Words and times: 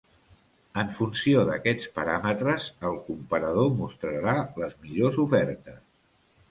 En 0.83 0.87
funció 0.99 1.43
d'aquests 1.49 1.91
paràmetres, 1.99 2.71
el 2.91 2.99
comparador 3.11 3.71
mostrarà 3.85 4.35
les 4.65 4.77
millors 4.87 5.23
ofertes. 5.29 5.83